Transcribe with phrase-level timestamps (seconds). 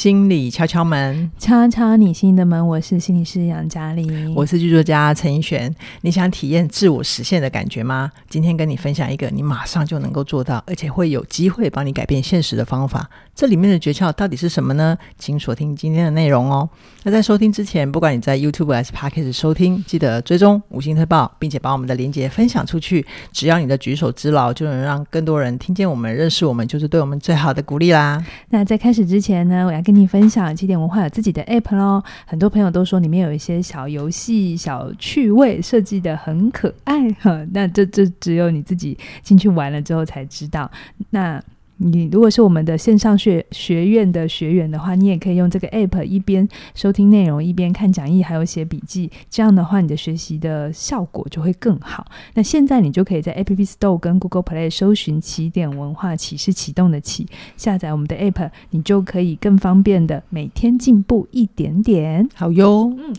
[0.00, 2.66] 心理敲敲门，敲敲你心的门。
[2.66, 5.70] 我是心理师杨嘉玲，我是剧作家陈奕璇。
[6.00, 8.10] 你想体验自我实现的感觉吗？
[8.26, 13.10] 今天跟你分享一个你马上就能够做到，而且会有机会帮你改变现实的方法。
[13.34, 14.96] 这里面的诀窍到底是什么呢？
[15.18, 16.66] 请锁定今天的内容哦。
[17.02, 23.04] 那在收听之前，不管你在 YouTube 还是 Podcast 收听，记得追踪五星推报，并且把我们的连接分享出去。
[23.32, 28.24] 只要你的举手之劳，就能让更多人听见我们、认识我们，就是对我们最好的鼓励啦。
[28.48, 32.04] 那在开始之前呢，我要跟跟你分享起点文化有自己的 App 咯。
[32.24, 37.44] 很多朋友都说里面有一些小游戏、小趣味，设计得很可爱哈。
[37.52, 40.70] 那这这只有你自己进去玩了之后才知道。
[41.10, 41.42] 那
[41.82, 49.10] 你如果是我们的线上学学院的学员的话，你也可以用这个 app 一边收听内容，一边看讲义，还有写笔记。
[49.30, 52.04] 这样的话，你的学习的效果就会更好。
[52.34, 57.26] 那现在你就可以在 App Store 跟 Google Play 搜寻“起点文化”，启是启动的启，
[57.56, 62.28] 下载我们的 app，你就可以更方便的每天进步一点点。
[62.34, 63.14] 好哟，嗯，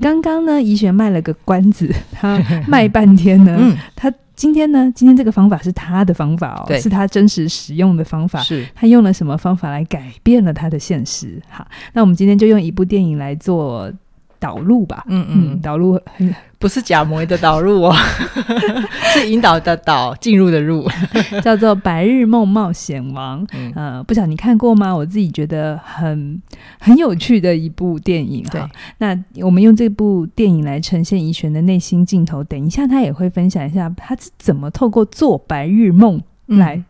[0.00, 4.10] 刚刚呢，怡璇卖了个关子，他卖半天呢，嗯，他。
[4.36, 4.92] 今天呢？
[4.94, 8.38] 今天这个方法是他的方法哦，是他真实使用的方法。
[8.40, 11.40] 是他用了什么方法来改变了他的现实？
[11.48, 13.90] 好，那我们今天就用一部电影来做
[14.38, 15.04] 导入吧。
[15.08, 15.98] 嗯嗯，导入
[16.58, 17.94] 不是假模的导入哦，
[19.12, 20.88] 是引导的导，进入的入，
[21.44, 23.46] 叫做《白日梦冒险王》。
[23.54, 24.94] 嗯、呃，不晓得你看过吗？
[24.94, 26.40] 我自己觉得很
[26.78, 28.42] 很有趣的一部电影。
[28.46, 28.68] 哈，
[28.98, 32.42] 那我们用这部电影来呈现怡璇的内心镜头。
[32.42, 36.82] 等一下，他也会分享一下他是怎么透过做白日梦来。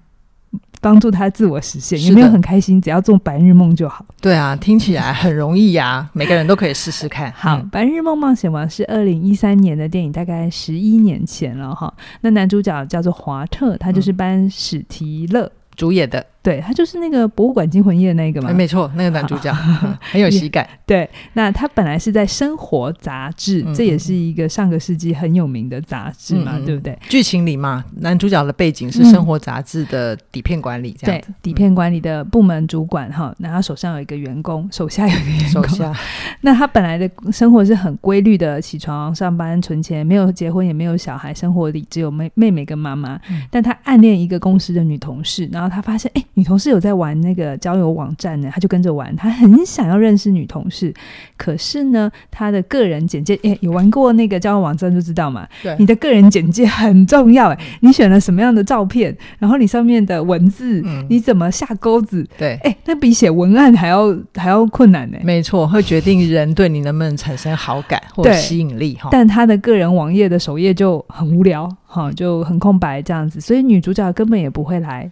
[0.86, 2.80] 帮助他自我实现，有没有很开心？
[2.80, 4.06] 只要做白日梦就好。
[4.20, 7.32] 对啊，听起来很容易呀、啊， 每个人都可以试试看。
[7.32, 11.92] 好，嗯、白日梦冒险王是二零一三年的电影，大概十一年前了哈。
[12.20, 15.42] 那男主角叫做华特，他就是班史提勒。
[15.42, 19.52] 嗯主演的，对，他就是那个《博物馆惊魂夜》那个嘛，没错，那个男主角
[19.98, 20.64] 很有喜感。
[20.86, 26.96] 对，那他本来是在《生活》杂志，这也是一个上个世纪很有名的杂志嘛，对不对？
[27.08, 35.92] 剧情里嘛，男主角的背景是《生活》杂志的底片管理，这样对，底片管理的部门主管哈，那他手上有一个员工，手下有一个员工，手下。
[36.42, 43.20] 那他本来的生活是很规律的，起床、上班、存钱，没有结婚，也没有小孩，生活里只有妹妹妹跟妈妈。
[43.50, 45.66] 但他暗恋一个公司的女同事，然后。
[45.66, 49.14] 他发现，哎，女同事有在玩那个交友网站呢，他就跟着玩。
[49.16, 50.92] 他很想要认识女同事，
[51.34, 55.48] 可是呢，他的个人简介，哎，有玩过那个交友网站就知道嘛。
[55.62, 62.28] 对，你的个人简介很重要，哎，你选了什么样的照片，然后你上面的文字，嗯、你怎么下钩子？
[62.36, 65.16] 对，哎，那比写文案还要还要困难呢。
[65.24, 69.08] 没错，会决定人对你能不能产生好感 或吸引力哈。
[69.10, 75.10] 但他的个人网页的首页就很无聊，哈，就很空白这样子，所以女主角根本也不会来。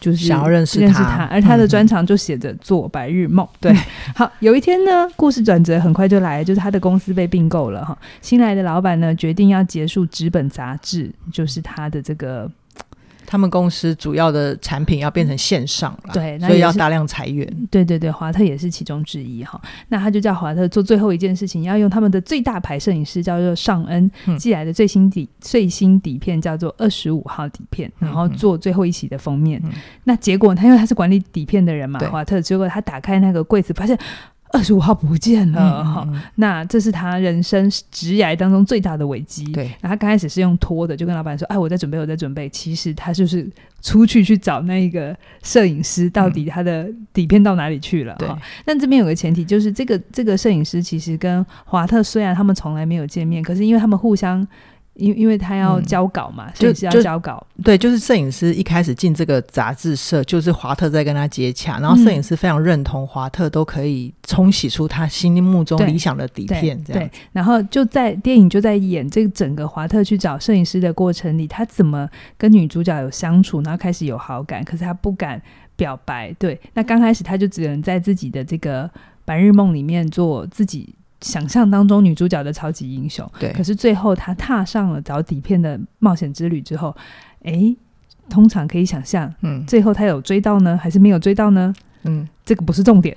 [0.00, 3.46] 就是想要认识他，认识他，而他的专长就写着做白日梦。
[3.46, 3.76] 嗯、 对，
[4.14, 12.50] 好，有一天呢，故事转折很快就来了，就是他的公司被并购了哈，新来的老板呢决定要结束纸本杂志，就是他的这个。
[13.26, 17.46] 他们公司主要的产品要变成线上了，对，所以要大量裁员。
[17.70, 19.60] 对对对，华特也是其中之一哈。
[19.88, 29.62] 那他就叫华特做最后一件事情，要用他们的最大牌摄影师叫做尚恩寄来的最新底、嗯、最新底片叫做二十五号底片，然后做最后一期的封面。
[30.04, 33.98] 那结果他因为他是管理底片的人嘛，华特结果他打开那个柜子发现。
[34.54, 39.44] 二十五号不见了哈，嗯嗯、那这是他人生职涯当中最大的危机。
[39.46, 43.50] 对，然后他刚开始是用拖的，就跟老板说：“哎，我在准备，我在准备。”其实他就是
[43.82, 48.14] 出去去找那个摄影师，到底他的底片到哪里去了？
[48.16, 48.38] 对、嗯。
[48.64, 54.46] 但这边有个前提，就是这个这个摄影师其实跟华特虽然他们从来没有见面，可是因为他们互相。
[54.94, 57.44] 因因为他要交稿嘛，嗯、所以是要交稿。
[57.62, 67.08] 对，就是摄影师一开始进这个杂志社，就是华特在跟他接洽，然后摄影师非常认同华特都可以冲洗出他心目中理想的底片，这样对。
[67.08, 75.40] 对，然后就在电影就在演这个整个华特去找摄影师的过程里，他怎么跟女主角有相处，然后开始有好感，可是他不敢
[75.76, 76.32] 表白。
[76.38, 78.88] 对，那刚开始他就只能在自己的这个
[79.24, 80.94] 白日梦里面做自己。
[81.24, 86.94] 想象当中女主角的超级英雄，对，可是最后她踏上了找底片的冒险之旅之后，
[87.44, 87.74] 诶，
[88.28, 91.74] 通常可以想象，嗯，最后她有追到呢，还是没有追到呢？
[92.04, 92.28] 嗯。
[92.46, 93.16] 这个不是重点，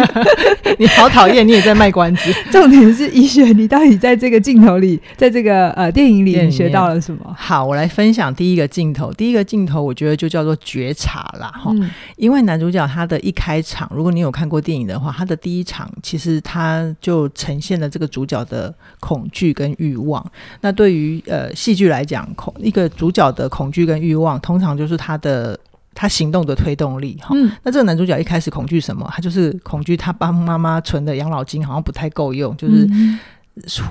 [0.78, 2.30] 你好讨厌，你也在卖关子。
[2.52, 7.34] 重点是医学，你到底在这个镜头里，在这个呃电影里，你学到了什么？
[7.34, 9.10] 好，我来分享第一个镜头。
[9.14, 11.90] 第一个镜头，我觉得就叫做觉察啦，哈、嗯。
[12.18, 20.22] 因为男主角他的一开场，如果你有看过电影的话，他的第一场其实他就呈现了这个主角的恐惧跟欲望。
[20.60, 25.58] 那对于呃戏剧来讲，恐一个主角的恐惧跟欲望，通常就是他的。
[26.00, 27.34] 他行动的推动力哈。
[27.34, 29.06] 嗯、那这个男主角一开始恐惧什么？
[29.12, 32.88] 他就是恐惧他爸妈妈存的养老金好像不太够用，就是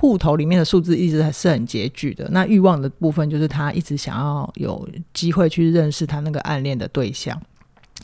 [0.00, 2.28] 户头里面的数字一直还是很拮据的。
[2.32, 7.40] 那欲望的部分就是他一直想要有机会去认识他那个暗恋的对象。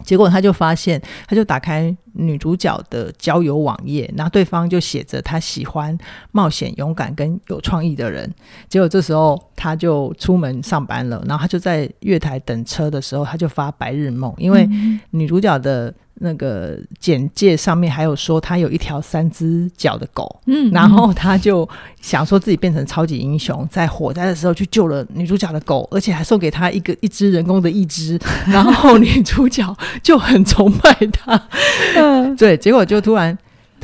[0.05, 5.97] 结果他就发现，他就打开女主角的交友网页，然后对方就写着他喜欢
[6.33, 8.33] 冒险、勇敢跟有创意的人。
[8.69, 14.69] 结果这时候他就出门上班了，然后他就在月台等车的时候，他就发白日梦，因为
[15.11, 15.93] 女主角的。
[16.21, 21.69] 那个简介上面还有说他有一条三只脚的狗，嗯，然后他就
[22.01, 28.19] 想说自己变成超级英雄，在火灾的时候去救了女主角的狗，而且还送给他一个一只人工的一只，
[28.49, 31.49] 然后女主角就很崇拜他，
[31.97, 33.37] 嗯，对，结果就突然。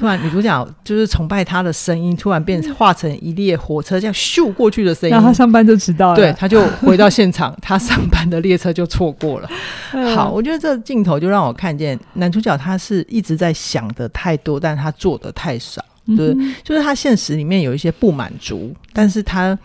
[0.03, 5.13] 突然，女主角就是崇拜他的声音，突然变化成一列火车这样咻过去的声音。
[5.13, 9.49] 然后他上班就迟到了，对，他就回到现场，他上班的列车就错过了。
[10.13, 15.81] 好，我觉得这镜头就让我看见男主角他是一直在想的太多，但他做的太少。
[16.17, 16.35] 对，
[16.65, 19.57] 就是他现实里面有一些不满足，但是他。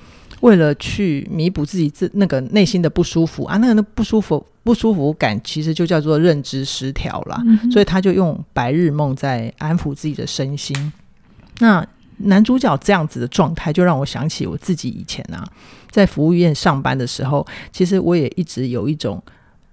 [0.41, 7.41] 为了去弥补自己自那个内心的不舒服啊，那个那不舒服不舒服感，其实就叫做认知失调啦。
[7.45, 10.93] 嗯、所以他就用白日梦在安抚自己的身心。
[11.59, 11.85] 那
[12.17, 15.47] 男主角这样子的状态，就让我想起我自己以前啊，
[15.89, 19.21] 在服务业上班的时候，其实我也一直有一种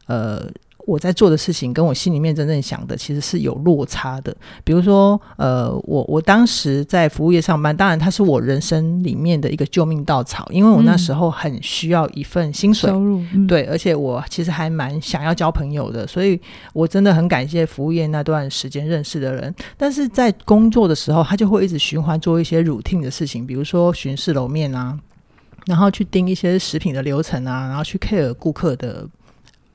[0.06, 0.50] 呃。
[0.86, 4.36] 我在做的事情跟我心里面真正想的其实是有落差的。
[4.62, 16.38] 比如说，呃，我我当时在服务业上班，当然它是我人生里面的一个救命稻草，因为我那时候很需要一份薪水，收入，嗯、对，而且我其实还蛮想要交朋友的，所以
[16.72, 19.54] 我真的很感谢服务业那段时间认识的人。
[19.78, 24.98] 但是在工作的时候，他就会一直循环做一些 routine 的事情，比如说巡视楼面啊，
[25.66, 29.08] 然后去盯一些食品的流程啊，然后去 care 顾客的。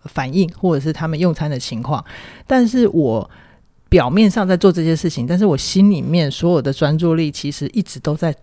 [0.05, 2.03] 反应或者是他们用餐的情况，
[2.47, 3.29] 但是我
[3.89, 8.33] 表面上在做这些事情，但是我心里面所有的专注力其实一直都在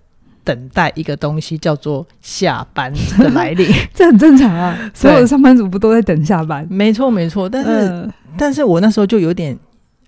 [0.42, 3.68] 等待一个东西，叫做下班的来临。
[3.94, 6.66] 这很正常啊，所有的上班族不都在等下班？
[6.70, 7.48] 没错，没错。
[7.48, 9.56] 但是，呃、但是我那时候就有点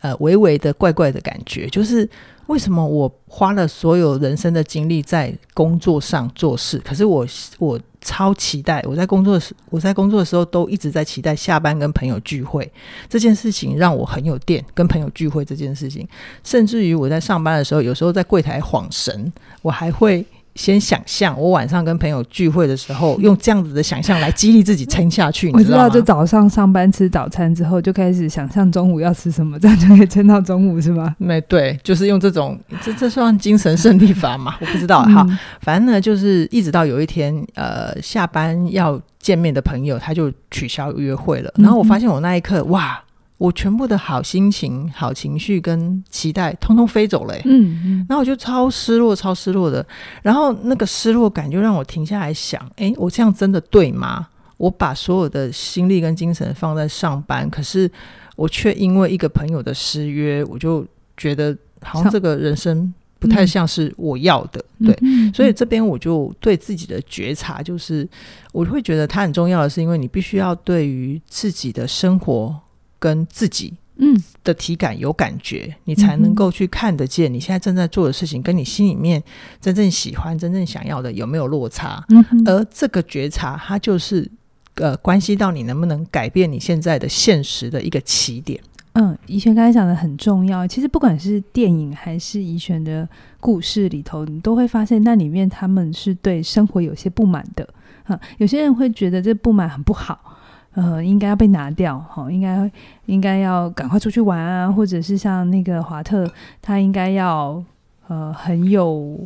[0.00, 2.08] 呃，微微的怪怪的感觉，就是。
[2.48, 6.78] 为什么我花了所有人生的精力在工作上做事？
[6.78, 7.26] 可是我
[7.58, 12.72] 我超期待我在工作时，我在工作的时候都一直在期待下班跟朋友聚会
[13.06, 14.64] 这件事情，让我很有电。
[14.72, 16.08] 跟朋友聚会这件事情，
[16.42, 19.30] 甚至于我在上班的时候，有时候在柜台晃神，
[19.60, 20.24] 我还会。
[20.58, 25.52] 先想象我晚上跟朋友聚会的时候，用这样子的想象来激励自己撑下去。
[25.52, 25.84] 你知道吗？
[25.84, 31.14] 我知道，就早上上班吃早餐之后，就开始想象中午要吃什么，这样就可以撑到中午，是吗？
[31.16, 34.56] 没对，就是用这种，这这算精神胜利法嘛？
[34.60, 35.04] 我不知道。
[35.04, 35.24] 好，
[35.60, 41.54] 反正呢，就是一直到有一天，呃，下班要见面的朋友，他就取消约会了。
[41.58, 43.00] 然后我发现我那一刻，哇！
[43.38, 47.42] 我全部的好心情、好情绪跟期待，通通飞走了，欸。
[47.44, 49.86] 嗯嗯，然后我就超失落、超失落的。
[50.22, 54.26] 然后那个失落感就让我停下来想：哎，我这样真的对吗？
[54.56, 57.88] 我把所有的心力跟精神放在上班，可是
[58.34, 60.84] 我却因为一个朋友的失约，我就
[61.16, 64.60] 觉得好像这个人生不太像是我要的。
[64.78, 68.08] 嗯、对，嗯、所以这边我就对自己的觉察，就是
[68.50, 72.60] 我会觉得它很重要的是，因为你必须要对于自己的生活。
[72.98, 79.22] 跟自己嗯的体感有感觉，嗯、你才能够去看得见你现在正在做的事情，跟你心里面
[79.60, 82.04] 真正喜欢、真正想要的有没有落差。
[82.10, 84.30] 嗯，而这个觉察，它就是
[84.74, 88.60] 呃关系到你能不能改变你现在的现实的一个起点。
[88.94, 90.66] 嗯，怡璇刚才讲的很重要。
[90.66, 93.08] 其实不管是电影还是怡璇的
[93.38, 97.68] 故事里头，你都会发现那里面他们是对生活有些不满的。
[98.04, 100.36] 哈，有些人会觉得这不满很不好。
[100.80, 102.70] 呃，应该要被拿掉，哈，应该
[103.06, 106.30] 应该要赶快出去玩啊，或者是像那个华特，
[106.62, 107.60] 他应该要
[108.06, 109.18] 呃很有，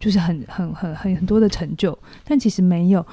[0.00, 3.04] 就是很很很很很多的成就，但其实没有。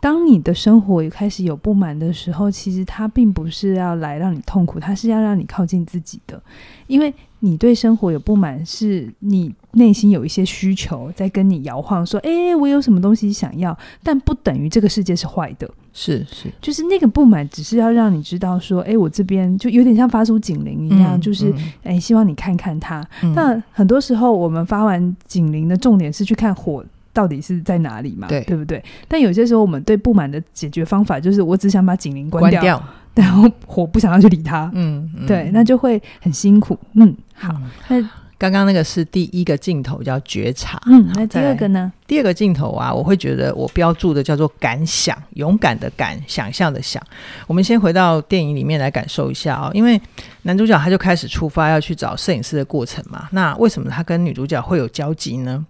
[0.00, 6.40] 当你的生活也开始有不满的时候，其实他并不是要来让你痛苦，他是要让你靠近自己的，
[6.86, 7.12] 因为。
[7.40, 23.00] 你对生活有不满，是你内心有一些需求在跟你摇晃，说：“诶，我有什么东西想要。”但不等于这个世界是坏的，是是，就是那个不满，只是要让你知道说：“诶，我这边就有点像发出警铃一样，嗯、就是诶，希望你看看它。
[23.22, 28.40] 嗯”那很多时候我们发完警铃的重点是去看火到底是在哪里嘛，对。
[28.42, 28.82] 对不对？
[29.06, 32.60] 但有些时候我们对不满的解决方法就是，我只想把警铃关掉。
[32.60, 32.82] 关掉。
[33.14, 35.24] 然后火不想要去理它，嗯，嗯。
[35.24, 37.54] 对，那就会很辛苦，嗯，好，
[37.86, 38.02] 那
[38.36, 40.80] 刚刚那个是第一个镜头，叫觉察。
[40.86, 41.92] 嗯，那第二个呢？
[42.06, 47.02] 第二个镜头啊，我会觉得我标注的叫做敢想，勇敢的敢，想象的想。
[47.46, 50.00] 我们先回到电影里面来感受一下啊、哦，因为
[50.42, 53.28] 男主角他就开始出发要去找摄影师的过程嘛。
[53.32, 55.64] 那为什么他跟女主角会有交集呢？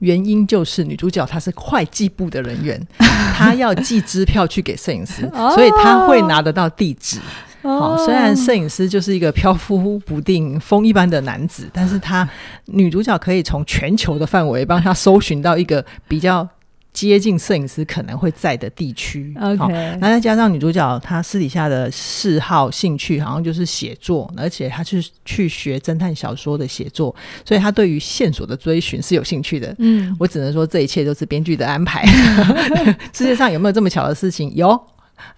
[0.00, 5.22] 原因就是女主角她是会计部的人员，她要寄支票去给摄影师，
[5.54, 7.18] 所以她会拿得到地址。
[7.64, 12.28] 好，虽然摄影师就是一个飘忽不定、风一般的男子，但是他
[12.66, 16.46] 女主角可以从全球的范围帮他搜寻到一个比较
[16.92, 19.34] 接近摄影师可能会在的地区。
[19.40, 27.12] OK，然后再加上女主角她私底下的嗜好、兴趣，好像就是写作，而且她去去学侦探小说的写作，
[27.44, 29.74] 所以她对于线索的追寻是有兴趣的。
[29.78, 32.04] 嗯，我只能说这一切都是编剧的安排。
[33.12, 34.54] 世界上有没有这么巧的事情？
[34.54, 34.80] 有。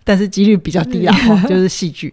[0.05, 1.15] 但是几率比较低啊，
[1.49, 2.13] 就是戏剧。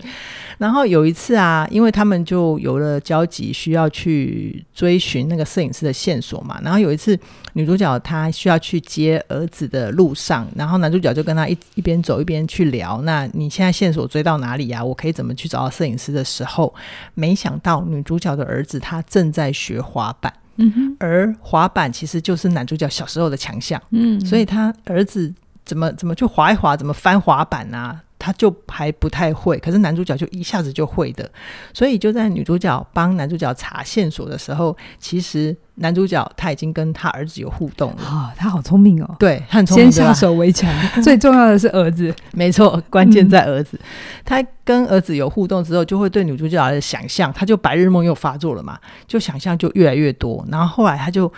[0.60, 6.62] 然后有一次啊，因为他们就有了交集，需要去追寻那个摄影师的线索嘛。
[6.64, 7.20] 然后有一次，
[7.54, 13.02] 女主角她需要去接儿子的路上，然后男主角就跟她一一边走一边去聊。
[13.02, 14.82] 那你现在线索追到哪里呀？
[14.86, 16.74] 我可以怎么去找到摄影师的时候，
[17.16, 25.34] 没想到女主角的儿子他正在学滑板，嗯哼，而滑板其实就是男主角小时候的强项，嗯，所以他儿子。
[25.66, 28.02] 怎么怎么去滑一滑，怎么翻滑板啊？
[28.20, 31.30] 他就还不太会，可是男主角就一下子就会的。
[31.74, 38.02] 所以就在女主角帮男主角查线索的时候，其实男主角他已经跟他儿子有互动了。
[38.02, 39.16] 啊、哦，他好聪明哦！
[39.20, 40.72] 对，很聪明，先下手为强。
[41.04, 43.78] 最重要的是儿子， 没错，关键在儿子。
[43.84, 43.86] 嗯、
[44.24, 50.46] 他跟儿子有互动之后，就会对女主角的想象，他就白日梦又发作了嘛，就想象就越来越多。
[50.50, 51.30] 然后后来他就。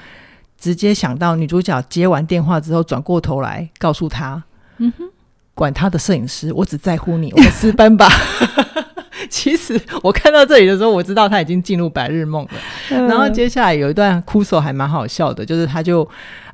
[0.65, 4.43] 直接想到女主角接完电话之后，转过头来告诉他
[4.79, 5.07] ：“嗯哼，
[5.53, 8.09] 管他的摄影师，我只在乎你，我们私奔吧。
[9.29, 12.49] ”其实我看到这里的时候，我知道他已经进入白日梦了。
[12.89, 16.01] 嗯、然后接下来有一段哭手还蛮好笑的，就是他就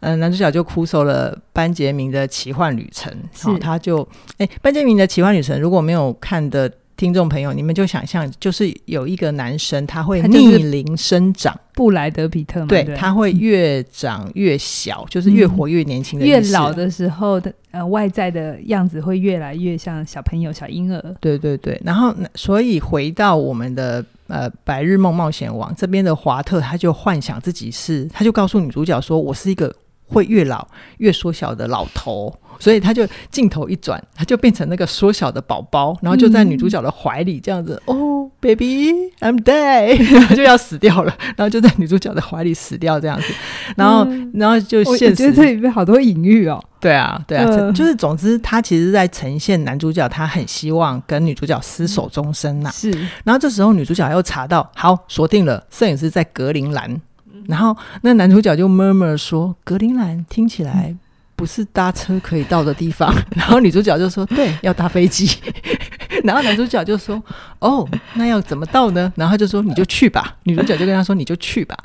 [0.02, 3.10] 嗯、呃，男主角就哭手了班杰明的奇幻旅程。
[3.42, 4.06] 然后他就
[4.40, 6.70] 哎，班杰明的奇幻旅程，如果没有看的。
[7.02, 21.16] 听众朋友，你们就想象，就是有一个男生，他会逆龄生长，布莱德彼特嘛，对，他会越长越小，就是越活越年轻的、嗯，越老的时候的呃外在的样子会越来越像小朋友、小婴儿。
[21.20, 29.74] 对对对，然后所以回到我们的呃《白日梦冒险王》这边的华特，他就幻想自己是，他就告诉女主角说：“我是一个。”
[30.12, 43.34] 会越老越缩小的老头，所以他就镜头一转，他就变成那个缩小的宝宝，然后就在女主角的怀里这样子，哦、嗯 oh,，baby，I'm dead，然 后就要死掉了，然后就在女主角的怀里死掉这样子，
[43.76, 46.64] 然后，嗯、然后就现实，觉得这里面好多隐喻哦。
[46.80, 52.72] 对啊，对啊，呃、就是总之，他其实在呈现男主角他很希望跟女主角厮守终身呐、啊。
[52.72, 52.90] 是，
[53.24, 57.00] 然后这时候女主角又查到，好，锁定了，摄影师在格陵兰。
[57.48, 60.96] 然后那男主角就 murmur 说：“格陵兰听起来
[61.36, 63.14] 不是搭车可以到的地方。
[63.36, 65.30] ”然后女主角就说：“对，要搭飞机。
[66.24, 67.22] ”然后男主角就说
[67.60, 71.78] ：“哦，那要怎么到呢？”然后他就说：“你就去吧。”女主角就跟他说：“你就去吧。”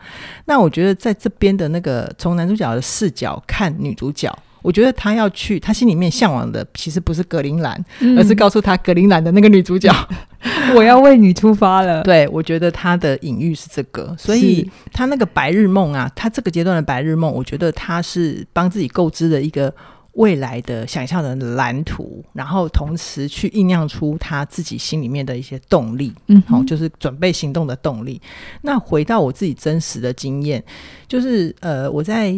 [0.47, 4.37] 那我觉得在这边的那个从男主角的视角看女主角。
[4.63, 9.95] 我觉得他要去，他心里面向往的其实不是格陵兰，嗯、而是告诉他格陵兰的那个女主角，
[10.77, 12.03] 我要为你出发了。
[12.05, 19.73] 对，我觉得他的隐喻是这个，所以他那个白日梦啊，他这个阶段的白日梦，我觉得他是帮自己构织的一个
[20.13, 28.21] 未来的想象的蓝图，然后同时去酝酿出他自己心里面的一些动力，嗯哼，好，就是准备行动的动力。
[28.63, 30.63] 那回到我自己真实的经验，
[31.07, 32.35] 就是呃，我在。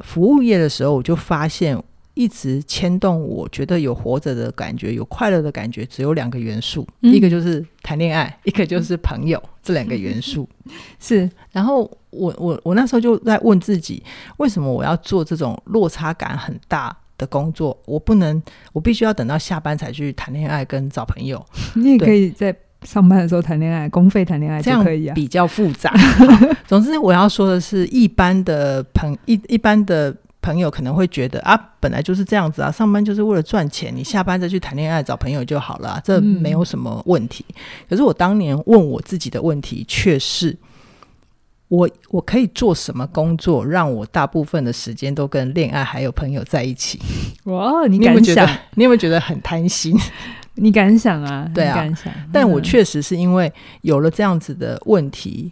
[0.00, 1.78] 服务业的时候，我就发现
[2.14, 10.48] 一直牵动我觉得有活着的感觉、有快乐的感觉，只有两个元素，嗯、一个就是谈恋爱， 一个就是朋友，这两个元素
[11.00, 11.28] 是。
[11.50, 14.02] 然后我我我那时候就在问自己，
[14.36, 17.76] 为什么我要做这种落差感很大的工作？
[17.86, 18.42] 我不能，
[18.72, 21.42] 我必须要等到下班才去谈恋爱跟找朋友。
[21.74, 25.94] 你也可以在上班的时候谈恋爱，公费谈恋爱就可以啊，比较复杂。
[26.66, 37.44] 总之，我要说的是，一般的朋一一般的朋友可能会觉得啊，本来就是这样子啊，上班就是为了赚钱，你下班再去谈恋爱找朋友就好了，这没有什么问题。
[37.48, 37.54] 嗯、
[37.88, 40.54] 可是我当年问我自己的问题却是，
[41.68, 47.00] 我我可以做什么工作，让我大部分的时间都跟恋爱还有朋友在一起？
[47.44, 48.46] 哇，你敢想？
[48.74, 49.96] 你有没有觉得很贪心？
[50.56, 51.48] 你敢想啊？
[51.54, 55.50] 对啊，敢想但我确实是因为有了这样子的问题，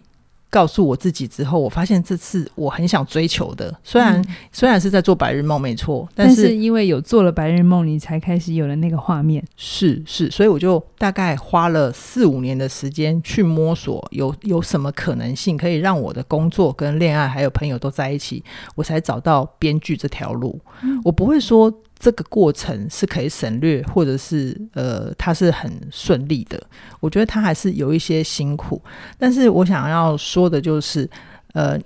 [0.51, 9.43] 告诉我自己之后，我发现这次我很想追求的，虽然、嗯、虽然是在做白日梦，没错，但是，因为有做了白日梦，你才开始有了那个画面。
[9.57, 18.43] 是是，所以我就大概花了四五年的时间去摸索有，有有什么可能性可以让我的工作跟恋爱还有朋友都在一起，
[18.75, 20.61] 我才找到编剧这条路。
[20.83, 21.73] 嗯、我不会说。
[22.01, 26.59] 这个过程是可以省略，或者是呃，它是很顺利的。
[26.99, 28.81] 我觉得它还是有一些辛苦，
[29.19, 31.07] 但是我想要说的就是，
[31.53, 31.79] 呃，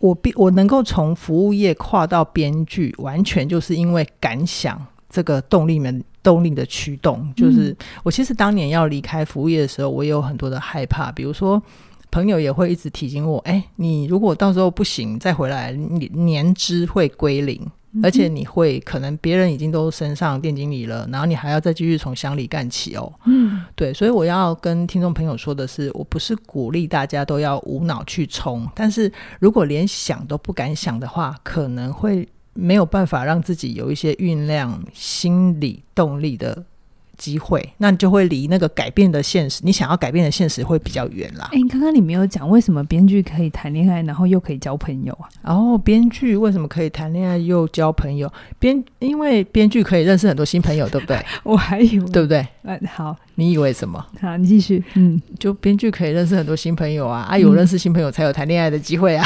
[0.00, 7.32] 我我能够从服务业跨到编剧，完全就是因为感想这个动力门动力的驱动。
[7.36, 11.62] 就是、嗯、我其实当年要离开服务业的时候，我也有很多的害怕，比如说
[12.10, 17.64] 朋友也会一直提醒我，哎，你如果到时候不行再回来，你年资会归零。
[18.02, 23.12] 而且你会可能别人已经都升上店经理了，然后你还要再继续从乡里干起哦。
[23.26, 36.64] 嗯，对，所以我要跟听众朋友说的是，我不是鼓励大家都要无脑去冲，但是如果连想都不敢想的话，可能会没有办法让自己有一些酝酿心理动力的。
[37.16, 41.48] 机会，那你就会离那个改变的现实，你想要改变的现实会比较远啦。
[41.52, 45.54] 哎、欸，刚刚你没有讲为什么编剧可以谈恋爱，然后又可以交朋友啊？
[45.54, 48.30] 哦，编剧为什么可以谈恋爱又交朋友？
[48.58, 51.24] 编因为编剧可以认识很多新朋友，对不对？
[51.44, 52.46] 我还以为对不对？
[52.62, 54.04] 嗯，好，你以为什么？
[54.20, 54.82] 好，你继续。
[54.94, 59.24] 嗯，就编剧可以认识很多新朋友啊，啊，有认识新朋友才有谈恋爱的机会啊。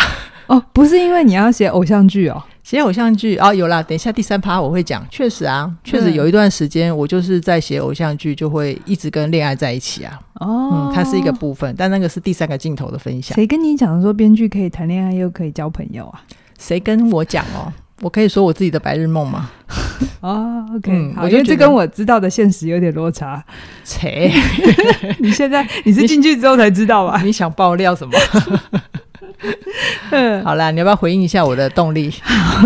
[0.48, 2.42] 哦，不是因为你要写偶像剧哦。
[2.62, 3.82] 写偶像剧哦，有啦。
[3.82, 10.18] 等一下第三趴我会讲，确实啊，确实有一段时间我就是在写偶像剧，就会一直跟恋爱在一起啊。
[10.40, 13.34] 哦、嗯，它是一个部分，但那个是第三个镜头的分享。
[13.34, 16.20] 谁跟你讲说编剧可以谈恋爱又可以交朋友啊？
[16.58, 17.72] 谁跟我讲哦？
[18.02, 19.50] 我可以说我自己的白日梦吗？
[20.20, 23.42] 哦，OK，、嗯、好，我觉得这跟我知道的现实有点落差。
[23.82, 24.30] 切，
[25.18, 27.20] 你现在你是进去之后才知道吧？
[27.24, 28.12] 你想爆料什么？
[30.10, 32.12] 嗯，好啦，你要不要回应一下我的动力？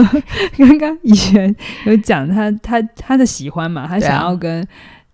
[0.57, 4.67] 刚刚以前有讲他他他的喜欢嘛，他想要跟、啊、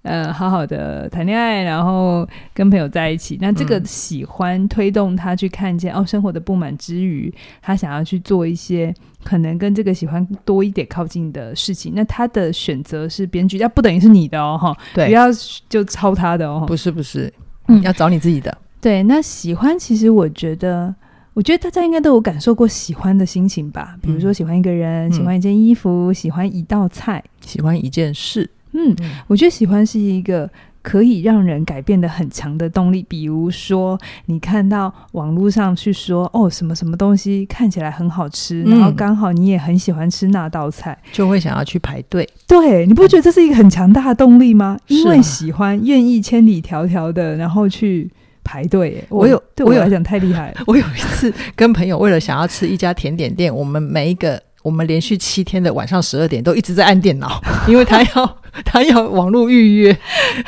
[0.03, 3.39] 呃好好的谈恋爱，然后跟朋友在一起。
[3.41, 11.93] 那这个喜欢推动他去看见、嗯、哦生活的不满之余，他想要去做一些可能跟这个喜欢多一点靠近的事情。
[11.97, 15.27] 那他的选择是编剧，要不等于是你的哦，哈，对，不要
[15.69, 17.33] 就抄他的哦，不是不是，
[17.67, 18.57] 嗯，要找你自己的。
[18.81, 20.95] 对，那喜欢其实我觉得。
[21.39, 28.51] 我觉得大家应该都有感受过喜欢的心情吧，比如说喜欢一个人，嗯、喜欢一件衣服，喜欢一道菜，喜欢一件事。
[28.73, 30.51] 嗯，嗯，我觉得喜欢是一个
[30.83, 33.07] 可以让人改变的很强的动力。
[33.09, 33.97] 比如说，
[34.27, 42.29] 你看到网络上去说哦，什么什么东西看起来很好吃，嗯、然后刚好你也很喜欢吃那道菜，就会想要去排队。
[42.49, 44.77] 对，你不觉得这是一个很强大的动力吗？
[44.89, 48.11] 因为喜欢，愿意千里迢迢的，然后去。
[48.49, 50.61] 排队，我有，对我有来讲太厉害了。
[50.67, 59.95] 我有一次跟朋友为了想要吃一家甜点店，我们每一个我们连续七天的晚上十二点都一直在按电脑， 因为他要他要网络预约，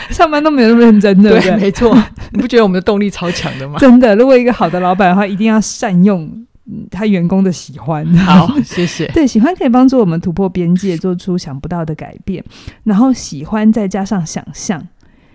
[0.08, 1.38] 上班都没有那么认真的。
[1.38, 1.94] 对，没错，
[2.32, 3.78] 你不觉得我们的动力超强的吗？
[3.78, 6.46] 真的，如果一个好的老板的话，一定要善用
[6.90, 8.06] 他员工的喜欢。
[8.16, 9.06] 好，谢谢。
[9.08, 12.42] 对，喜欢可以帮助我们突破边界，做出想不到的改变。
[12.82, 14.82] 然后喜欢再加上想象，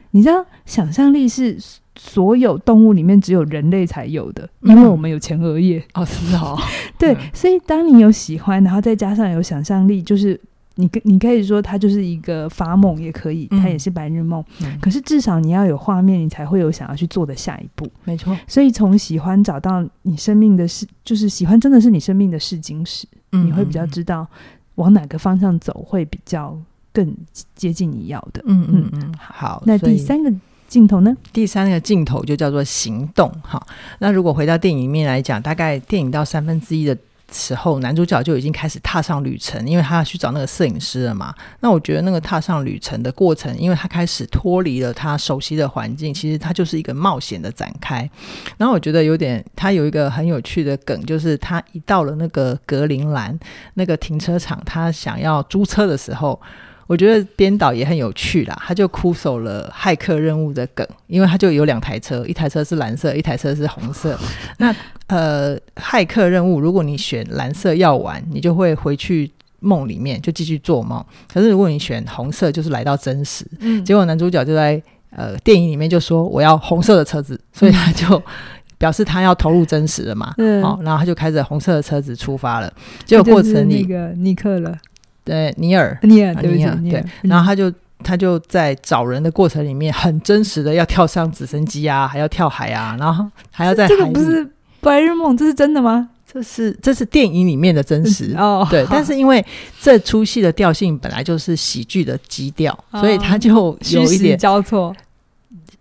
[0.10, 1.60] 你知道，想象力是。
[1.98, 5.82] 所有动物里面只有人类才有的，因为我们有前额叶。
[5.94, 6.58] 哦，是哦。
[7.00, 10.40] 对，嗯、所以当你有喜欢，然后再加上有想象力，就是
[10.76, 14.44] 你可你可以说它就是一个发梦也可以，它也是白日梦。
[14.62, 17.90] 嗯、可是至少你要有画面，你才会有想要去做的下一步。
[18.04, 18.38] 没错。
[18.46, 23.08] 所以从喜欢找到你生命的试，就是喜欢真的是你生命的试金石。
[23.32, 24.28] 嗯，你会比较知道
[24.76, 26.58] 往哪个方向走会比较
[26.92, 27.16] 更
[27.56, 28.44] 接近你要的。
[28.46, 29.14] 嗯嗯嗯。
[29.18, 30.34] 好，那第三个。
[30.68, 31.16] 镜头呢？
[31.32, 33.32] 第三个镜头就叫做行动。
[33.42, 33.62] 哈，
[34.00, 36.98] 那如果回到电影里面来讲，大概电影到三分之一的
[37.32, 41.34] 时候，男主角就已经开始踏上旅程，因为他要去找那个摄影师了嘛。
[41.60, 48.10] 那我觉得那个踏上旅程的过程，因为他开始脱离了他熟悉的环境，其实他就是一个冒险的展开。
[48.58, 53.38] 然后我觉得有点，他有一个很有趣的梗，就是他一到了那个格陵兰
[53.76, 56.40] 那个停车场，他想要租车的时候。
[56.88, 64.18] 我觉得编导也很有趣啦，他就哭守了骇客任务的梗，因为他就有两台车，一台车是蓝色，一台车是红色。
[64.60, 64.76] 那
[65.08, 71.04] 呃，骇客任务，如果你选蓝色药丸，你就会回去梦里面就继续做梦。
[71.34, 73.46] 可是如果你选红色，就是来到真实。
[73.60, 78.22] 嗯，结果男主角就在呃电影里面就说我要红色的车子，所以他就
[78.78, 80.34] 表示他要投入真实了嘛。
[80.38, 82.72] 嗯，好，然后他就开着红色的车子出发了。
[83.06, 84.78] 结果过程里，那个尼克了。
[85.26, 93.88] 对，尼尔，尼尔，对，尼尔，对，然后他就他就在找人的过程里面，很真实的要跳上直升机啊，还要跳海啊，然后还要在。
[93.88, 94.48] 这个不是
[94.80, 96.08] 白日梦，这是真的吗？
[96.32, 98.68] 这是这是电影里面的真实 哦。
[98.70, 99.44] 对，但是因为
[99.82, 104.96] 这出戏的调性本来就是喜剧的基调，哦，所以他就有一点交错。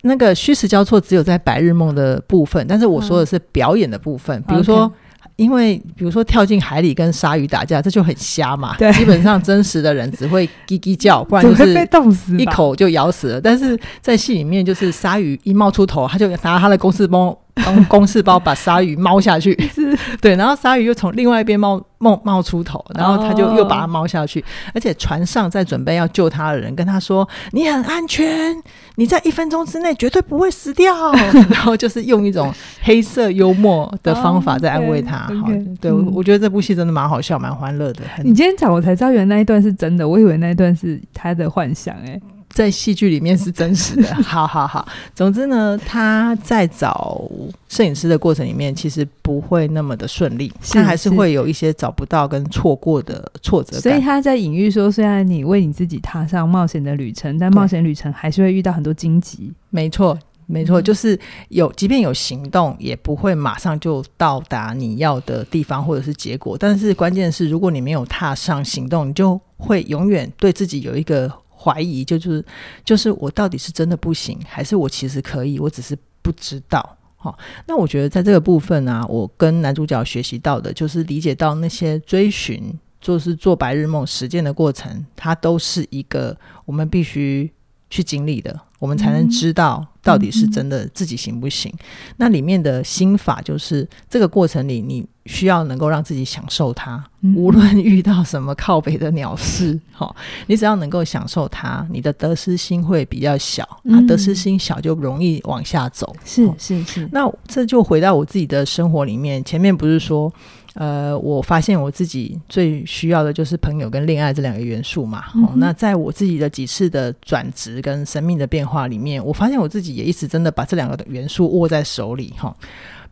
[0.01, 4.89] 那个虚实交错只有在白日梦的部分，但是我说的是表演的部分，嗯、比如说。
[4.89, 4.93] Okay.
[5.37, 8.77] 因为比如说跳进海里跟鲨鱼打架，这就很瞎嘛。
[8.79, 13.40] 对，基本上真实的人只会叽叽叫，不然 就是被冻死，一口就咬死了。
[13.40, 17.38] 但是在戏里面，就是鲨鱼一冒出头，他就拿他的公司包。
[17.57, 28.55] 用 公事包把鲨鱼猫下去， 是对，然后鲨鱼又从另外一边冒冒冒出头，然后他就又把它猫下去，哦，而且船上在准备要救他的人跟他说：“你很安全，
[28.97, 31.12] 你在一分钟之内绝对不会死掉。
[31.49, 35.19] ”然后就是用一种黑色幽默的方法在安慰他。
[35.19, 38.03] 好，哦，对，嗯，我觉得这部戏真的蛮好笑，蛮欢乐的。
[38.25, 42.21] 你今天讲我才知道，原来那一段是真的，我以为那一段是他的幻想，欸，哎。
[42.55, 44.87] 在戏剧里面是真实的， 好好好。
[45.12, 47.21] 总之呢，他在找
[47.69, 53.81] 摄影师的过程里面，其实不会那么的顺利，他还是会有一些找不到跟错过的挫折感。
[53.81, 59.53] 所以他在隐喻说，虽然你为你自己踏上冒险的旅程，但冒险旅程还是会遇到很多荆棘。
[59.71, 66.57] 没错，没错，就是有，即便有行动，也不会马上就到达你要的地方或者是结果。
[66.57, 71.29] 但是关键是，如果你没有踏上行动，你就会永远对自己有一个。
[71.64, 72.44] 怀疑就是
[72.85, 75.59] 就是我到底是真的不行，还是我其实可以？
[75.59, 76.96] 我只是不知道。
[77.16, 87.50] 好、哦，那我觉得在这个部分呢、啊，我跟男主角学习到的就是理解到那些追寻，就是做白日梦实践的过程，它都是一个我们必须
[87.88, 91.72] 去经历的，我们才能知道到底是真的自己行不行。
[92.18, 97.03] 那里面的心法就是这个过程里，你需要能够让自己享受它，
[97.35, 100.11] 无论遇到什么靠北的鸟事， 齁，
[100.47, 103.65] 你只要能够享受它，你的得失心会比较小。
[103.91, 106.15] 啊，得失心小就容易往下走。
[106.25, 107.09] 是是是。
[107.13, 110.33] 那这就回到我自己的生活里面，前面不是说。
[110.75, 115.27] 呃，我发现我自己最需要的就是朋友跟恋爱这两个元素嘛。
[115.37, 122.57] 嗯、哦，那在我自己的几次的转职跟生命的变化里面，我发现我自己也一直真的把这两个元素握在手里哈、哦。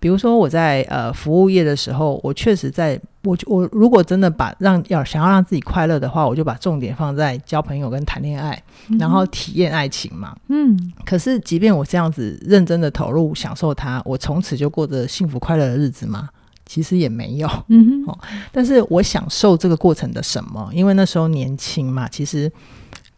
[0.03, 10.37] 比如说我在呃服务业的时候，我确实在我我如果真的把让要想要让自己快乐的话，我就把重点放在交朋友跟谈恋爱，嗯、然后体验爱情嘛。
[10.49, 10.93] 嗯。
[11.05, 16.29] 可是，即便我这样子认真的投入享受它，我从此就过着幸福快乐的日子吗？
[16.67, 18.19] 其实也没有，嗯哼，哦，
[18.51, 20.69] 但是我享受这个过程的什么？
[20.73, 22.51] 因为那时候年轻嘛，其实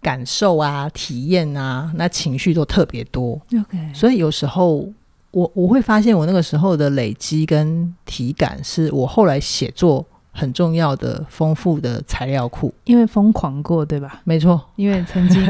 [0.02, 3.40] 感受啊、体验啊，那情绪都特别多。
[3.58, 4.86] OK，所以有时候
[5.34, 12.72] 我我会发现，我那个时候的累积跟体感，是我后来写作很重要的、丰富的材料库。
[12.84, 14.20] 因为疯狂过，对吧？
[14.24, 15.42] 没错，因为曾经。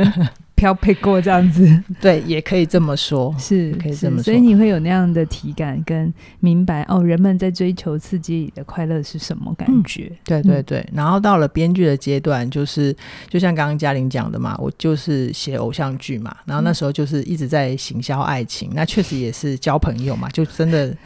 [0.54, 4.22] 漂配过这样子，对，也可以这么说，是可以这么说。
[4.22, 10.10] 所以你会有那样的体感跟明白哦，人们在追求刺激里的快乐是什么感觉？
[10.24, 10.86] 对对对。
[10.92, 12.96] 然后到了编剧的阶段，就是
[13.28, 20.96] 就像刚刚嘉玲讲的嘛，我就是写偶像剧嘛，然后那时候就是一直在行销爱情，那确实也是交朋友嘛，就真的。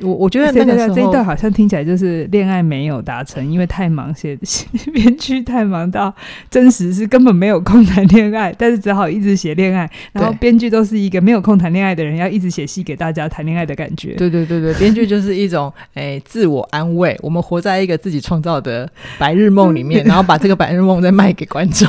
[0.00, 4.36] 我我觉得那个这一段好像听起来就是恋爱没有达成，因为太忙 写
[4.92, 6.14] 编剧太忙到
[6.48, 14.14] 真实是根本没有空谈恋爱，但是只好一直写恋爱，然后编剧都是一个没有空谈恋爱的人，要一直写戏给大家谈恋爱的感觉。
[14.14, 21.88] 对对对对， 编剧就是一种诶自我安慰，我们活在一个自己创造的白日梦里面， 然后把这个白日梦再卖给观众。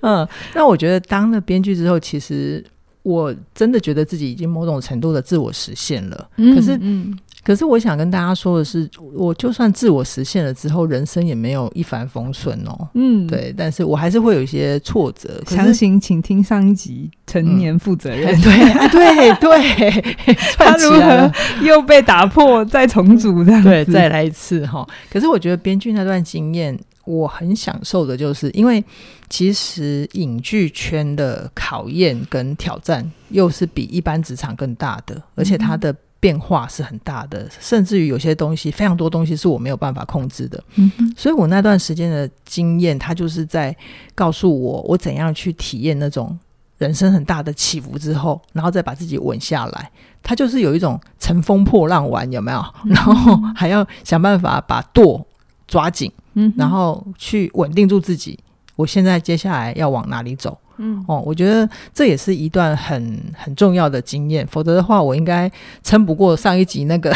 [0.00, 2.64] 嗯，那我觉得当了编剧之后，其实。
[3.02, 12.88] 我真的觉得自己已经某种程度的自我实现了，嗯、可是，嗯、可是我想跟大家说的是，我就算自我实现了之后，人生也没有一帆风顺哦。
[12.94, 15.42] 嗯，对，但是我还是会有一些挫折。
[15.46, 18.88] 详情请听上一集《成年负责任》 嗯。
[18.90, 19.40] 对，对，
[20.26, 21.32] 对，他如何
[21.62, 24.86] 又被打破，再重组这样子，对，再来一次哈。
[25.10, 26.78] 可是我觉得编剧那段经验。
[27.10, 28.82] 我很享受的，就是因为
[29.28, 40.62] 其实影剧圈的考验跟挑战，又是比一般职场更大的，而且它的变化是很大的，甚至于有些东西，非常多东西是我没有办法控制的。
[40.76, 43.74] 嗯，所以我那段时间的经验，它就是在
[44.14, 46.38] 告诉我，我怎样去体验那种
[46.78, 49.90] 人生很大的起伏之后，然后再把自己稳下来。
[50.22, 52.62] 它就是有一种乘风破浪玩，有没有？
[52.84, 55.26] 然后还要想办法把舵
[55.66, 56.12] 抓紧。
[56.34, 58.38] 嗯，然后去稳定住自己。
[58.76, 60.56] 我现在接下来要往哪里走？
[60.78, 64.46] 嗯，哦，我觉得这也是一段很很重要的经验。
[64.46, 65.50] 否则的话，我应该
[65.82, 67.14] 撑不过上一集那个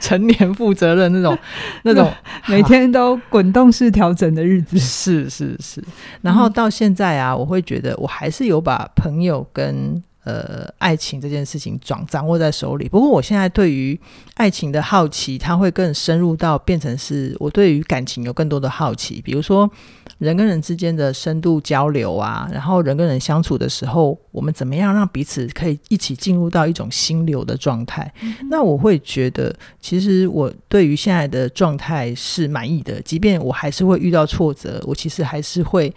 [0.00, 1.38] 成年负责任那种
[1.84, 2.10] 那种
[2.48, 4.76] 每天都滚动式调整的日子。
[4.80, 5.80] 是是是。
[6.22, 12.88] 然后到现在啊，我会觉得我还是有把朋友跟呃爱情这件事情掌掌握在手里。
[12.88, 13.98] 不过我现在对于
[14.34, 19.70] 爱情的好奇，它会更深入到变成是我对于感情有更多的好奇，比如说。
[20.18, 28.12] 人跟人之间的深度交流啊，然后人跟人相处的时候，我们怎么样让彼此可以一起进入到一种心流的状态？
[28.22, 35.94] 嗯、那我会觉得，其实我对于现在的状态是满意的，即便我还是会遇到挫折，我其实还是会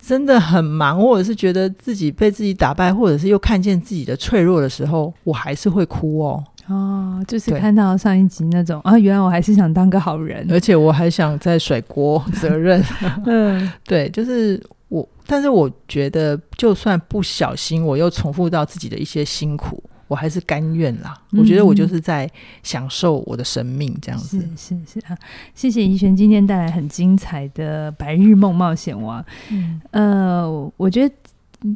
[0.00, 6.42] 真的很忙，或者是觉得自己被自己打败，或者是又看见自己的脆弱的时候，我还是会哭哦。
[6.66, 12.80] 哦，就是看到上一集那种啊，原来我还是想当个好人，而且我还想再甩锅责任。
[13.26, 21.16] 嗯，对，就是我，但是我觉得，就算不小心，我又重复到自己的一些辛苦，我还是甘愿啦。
[21.30, 22.28] 嗯、我觉得我就是在
[22.64, 24.40] 享受我的生命，这样子。
[24.56, 25.16] 是是是啊，
[25.54, 29.22] 谢谢怡璇今天带来很精彩的《白日梦冒险王》。
[29.50, 31.14] 嗯，呃，我觉得。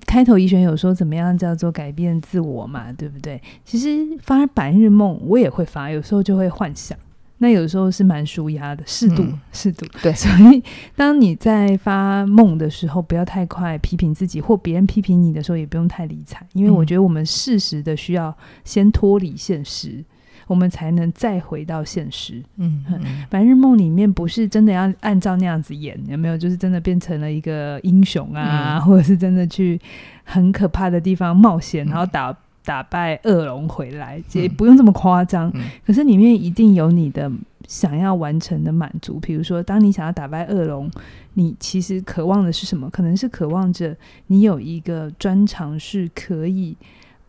[0.06, 3.38] 开头怡璇有说怎么样叫做改变自我嘛，对不对？
[3.66, 6.96] 其实发白日梦我也会发，有时候就会幻想，
[7.38, 9.86] 那有时候是蛮舒压的，适度适、嗯、度。
[10.02, 10.62] 对，所以
[10.96, 20.04] 当你在发梦的时候，不要太快批评自己，或别人批评你的时候，也不用太理睬，因为我觉得我们适时的需要先脱离现实。
[20.46, 22.42] 我们才能再回到现实。
[22.58, 26.36] 嗯，嗯，白日梦里面不是真的要按照那样子演，有没有？
[26.36, 29.80] 就是真的变成了一个英雄啊，嗯、或者是真的去
[30.22, 32.30] 很可怕的地方冒险，然后打
[32.64, 35.50] 打败恶龙回来，也不用这么夸张。
[35.54, 37.30] 嗯、可是里面一定有你的
[37.68, 39.20] 想要完成的满足。
[39.20, 40.90] 比如说，当你想要打败恶龙，
[41.34, 42.88] 你其实渴望的是什么？
[42.90, 43.96] 可能是渴望着
[44.28, 46.76] 你有一个专长是可以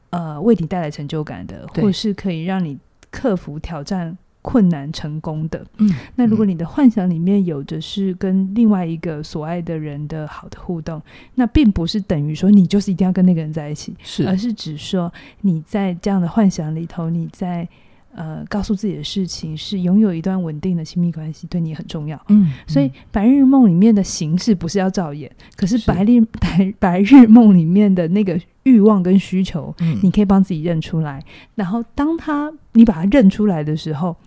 [0.10, 2.78] 呃为你带来成就感的，或是可以让你。
[3.12, 11.02] 克服挑战困难成功的，嗯，那如果你的幻想里面有着是跟另外一个所爱的人的好的互动，
[11.34, 17.68] 那并不是等于说你就是一定要跟那个人在一起，是，而是指说你在这样的幻想里头，你在
[18.14, 28.40] 呃告诉自己的事情是拥有一段稳定的亲密关系对你很重要，嗯，所以白日梦里面的形式不是要照演，可是白日白白日梦里面的那个。
[28.66, 31.20] 欲望跟需求，你可以帮自己认出来。
[31.20, 34.18] 嗯、然后，当他你把它认出来的时候，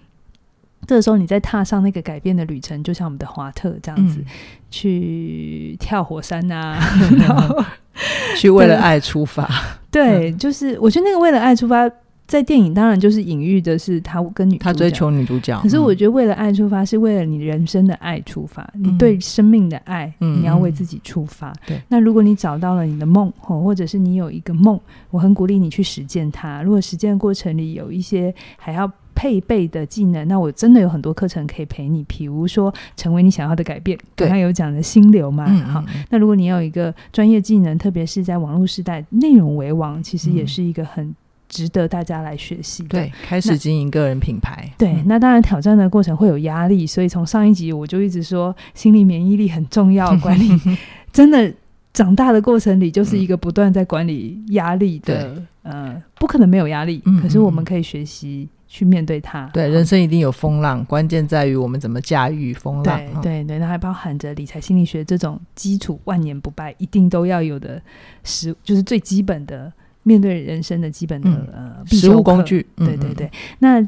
[0.89, 4.27] 这个时候你再踏上那个改变的旅程，就像我们的华特这样子，嗯、
[4.71, 6.77] 去跳火山啊，
[7.21, 7.63] 然后
[8.37, 9.49] 去为了爱出发。
[9.91, 11.89] 对，就是我觉得那个为了爱出发。
[12.27, 15.59] 在电影当然就是隐喻的是他跟女，他追求女主角。
[15.63, 21.51] 可是我觉得为了爱出发，是为了你人生的爱出发，嗯、你对生命的爱，嗯、你要为自己出发。
[21.67, 26.63] 对，那如果你找到了你的梦，或者是你有一个梦，我很鼓励你去实践它。
[26.63, 28.87] 如果实践过程里有一些还要
[29.19, 32.05] 配备的技能，那我真的有很多课程可以陪你。
[32.05, 35.47] 比如说，成为你想要的改变，刚刚有讲的心流嘛。
[35.49, 41.13] 嗯、好，那如果你有一个专业技能，特别是在网络时代，内容为王，其实也是一个很。
[41.51, 42.83] 值得大家来学习。
[42.85, 44.71] 对，开始经营个人品牌。
[44.77, 50.15] 对，嗯、那当然挑战的过程会有压力，所以从上一集我就一直说，心理免疫力很重要。
[50.19, 50.47] 管理
[51.11, 51.51] 真的
[51.95, 55.43] 长大的过程里，就是一个不断在管理压力的。
[55.63, 59.51] 嗯、呃，不可能没有压力，嗯、可是我们可以学习去面对它。
[59.53, 62.85] 对，人生一定有风浪，关键在于我们怎么驾驭风浪。
[62.85, 67.83] 对对对，那还包含着理财心理学这种基础万年不败，一定都要有的
[68.23, 69.73] 实，就是最基本的。
[70.05, 73.27] 面对人生的基本的、嗯、呃实物工具，对对对。
[73.27, 73.83] 嗯嗯，那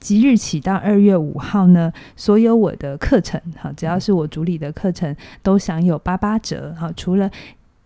[0.00, 5.14] 即日起到二月五号呢，所有我的课程哈，只要是我主理的课程，
[5.44, 6.92] 都享有八八折哈。
[6.96, 7.30] 除了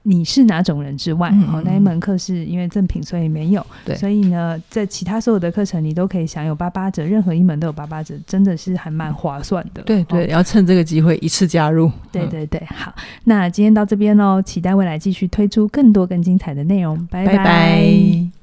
[0.06, 3.66] 你是哪种人之外，嗯嗯，那一门课是因为赠品，所以没有。
[3.86, 9.82] 对，所以呢，在其他所有的课程，你都可以享有八八折，任何一门都有八八折，真的是还蛮划算的。
[9.84, 11.90] 对对，要趁这个机会一次加入。
[12.12, 16.96] 对对对，好，那今天到这边喽，期待未来继续推出更多更精彩的内容。
[17.06, 17.36] 拜拜。
[17.36, 18.33] 拜拜。